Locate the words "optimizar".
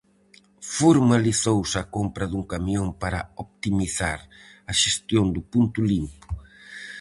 3.45-4.19